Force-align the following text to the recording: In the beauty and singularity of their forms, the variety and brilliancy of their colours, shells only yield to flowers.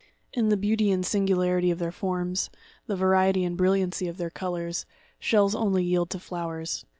In 0.33 0.49
the 0.49 0.57
beauty 0.57 0.89
and 0.89 1.05
singularity 1.05 1.69
of 1.69 1.77
their 1.77 1.91
forms, 1.91 2.49
the 2.87 2.95
variety 2.95 3.43
and 3.43 3.55
brilliancy 3.55 4.07
of 4.07 4.17
their 4.17 4.31
colours, 4.31 4.87
shells 5.19 5.53
only 5.53 5.83
yield 5.83 6.09
to 6.09 6.19
flowers. 6.19 6.85